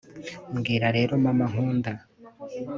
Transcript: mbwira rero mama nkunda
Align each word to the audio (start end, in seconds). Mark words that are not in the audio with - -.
mbwira 0.55 0.87
rero 0.97 1.11
mama 1.25 1.45
nkunda 1.51 1.91